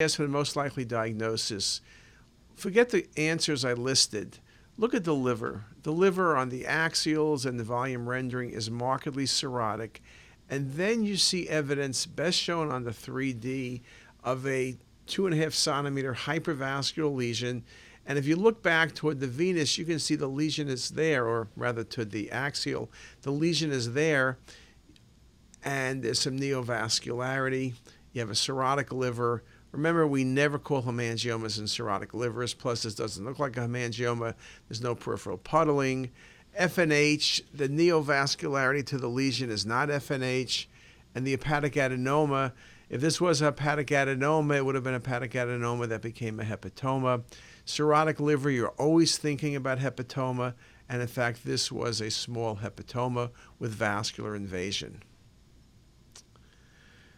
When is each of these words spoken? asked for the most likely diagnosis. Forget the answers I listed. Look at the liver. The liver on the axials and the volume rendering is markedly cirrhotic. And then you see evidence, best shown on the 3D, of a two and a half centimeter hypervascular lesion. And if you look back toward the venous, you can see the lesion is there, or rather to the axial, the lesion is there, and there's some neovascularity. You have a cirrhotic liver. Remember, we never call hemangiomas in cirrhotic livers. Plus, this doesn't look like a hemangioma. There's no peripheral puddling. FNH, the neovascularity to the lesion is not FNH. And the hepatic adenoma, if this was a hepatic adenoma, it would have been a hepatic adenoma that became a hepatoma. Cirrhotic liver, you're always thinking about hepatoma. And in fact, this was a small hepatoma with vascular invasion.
asked 0.00 0.14
for 0.14 0.22
the 0.22 0.28
most 0.28 0.54
likely 0.54 0.84
diagnosis. 0.84 1.80
Forget 2.54 2.90
the 2.90 3.08
answers 3.16 3.64
I 3.64 3.72
listed. 3.72 4.38
Look 4.76 4.94
at 4.94 5.02
the 5.02 5.12
liver. 5.12 5.64
The 5.82 5.90
liver 5.90 6.36
on 6.36 6.50
the 6.50 6.62
axials 6.62 7.44
and 7.44 7.58
the 7.58 7.64
volume 7.64 8.08
rendering 8.08 8.50
is 8.50 8.70
markedly 8.70 9.24
cirrhotic. 9.24 9.96
And 10.48 10.74
then 10.74 11.02
you 11.02 11.16
see 11.16 11.48
evidence, 11.48 12.06
best 12.06 12.38
shown 12.38 12.70
on 12.70 12.84
the 12.84 12.92
3D, 12.92 13.80
of 14.22 14.46
a 14.46 14.76
two 15.08 15.26
and 15.26 15.34
a 15.34 15.42
half 15.42 15.52
centimeter 15.52 16.14
hypervascular 16.14 17.12
lesion. 17.12 17.64
And 18.06 18.20
if 18.20 18.24
you 18.24 18.36
look 18.36 18.62
back 18.62 18.94
toward 18.94 19.18
the 19.18 19.26
venous, 19.26 19.78
you 19.78 19.84
can 19.84 19.98
see 19.98 20.14
the 20.14 20.28
lesion 20.28 20.68
is 20.68 20.90
there, 20.90 21.26
or 21.26 21.48
rather 21.56 21.82
to 21.82 22.04
the 22.04 22.30
axial, 22.30 22.88
the 23.22 23.32
lesion 23.32 23.72
is 23.72 23.94
there, 23.94 24.38
and 25.64 26.04
there's 26.04 26.20
some 26.20 26.38
neovascularity. 26.38 27.72
You 28.12 28.20
have 28.20 28.30
a 28.30 28.34
cirrhotic 28.34 28.92
liver. 28.92 29.42
Remember, 29.72 30.06
we 30.06 30.24
never 30.24 30.58
call 30.58 30.82
hemangiomas 30.82 31.58
in 31.58 31.64
cirrhotic 31.64 32.14
livers. 32.14 32.54
Plus, 32.54 32.82
this 32.82 32.94
doesn't 32.94 33.24
look 33.24 33.38
like 33.38 33.56
a 33.56 33.60
hemangioma. 33.60 34.34
There's 34.68 34.80
no 34.80 34.94
peripheral 34.94 35.38
puddling. 35.38 36.10
FNH, 36.58 37.42
the 37.52 37.68
neovascularity 37.68 38.84
to 38.86 38.98
the 38.98 39.08
lesion 39.08 39.50
is 39.50 39.66
not 39.66 39.88
FNH. 39.88 40.66
And 41.14 41.26
the 41.26 41.32
hepatic 41.32 41.74
adenoma, 41.74 42.52
if 42.88 43.00
this 43.00 43.20
was 43.20 43.42
a 43.42 43.46
hepatic 43.46 43.88
adenoma, 43.88 44.56
it 44.56 44.64
would 44.64 44.74
have 44.74 44.84
been 44.84 44.94
a 44.94 45.00
hepatic 45.00 45.32
adenoma 45.32 45.88
that 45.88 46.00
became 46.00 46.40
a 46.40 46.44
hepatoma. 46.44 47.22
Cirrhotic 47.66 48.20
liver, 48.20 48.50
you're 48.50 48.74
always 48.78 49.18
thinking 49.18 49.54
about 49.54 49.78
hepatoma. 49.78 50.54
And 50.88 51.02
in 51.02 51.08
fact, 51.08 51.44
this 51.44 51.70
was 51.70 52.00
a 52.00 52.10
small 52.10 52.56
hepatoma 52.56 53.30
with 53.58 53.72
vascular 53.72 54.34
invasion. 54.34 55.02